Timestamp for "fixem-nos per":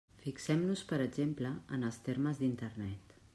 0.21-0.99